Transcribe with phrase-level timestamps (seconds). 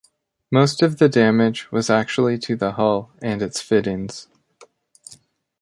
[0.49, 4.27] Most of the damage was actually to the hull and its fittings.